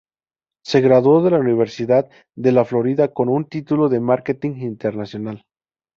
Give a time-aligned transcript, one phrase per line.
[0.65, 5.45] Se graduó de la Universidad de la Florida con un título de Marketing Internacional.